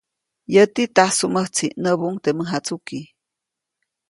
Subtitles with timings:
[0.53, 2.99] Yäti, tajsuʼmäjtsi, nyäbuʼuŋ teʼ mäjatsuki.